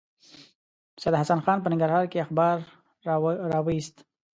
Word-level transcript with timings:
سید 1.01 1.15
حسن 1.21 1.39
خان 1.45 1.57
په 1.61 1.69
ننګرهار 1.71 2.05
کې 2.11 2.23
اخبار 2.25 2.57
راوایست. 3.53 3.95